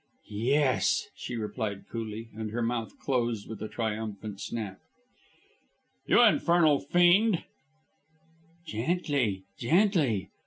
[0.31, 4.79] "Yes," she replied coolly, and her mouth closed with a triumphant snap.
[6.07, 7.43] "You infernal fiend"
[8.71, 9.43] "Gently!
[9.59, 10.31] Gently!